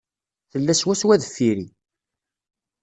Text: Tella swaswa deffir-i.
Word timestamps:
Tella 0.51 0.73
swaswa 0.75 1.15
deffir-i. 1.21 1.65